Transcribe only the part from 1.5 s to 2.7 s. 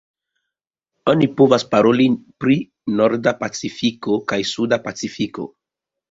paroli pri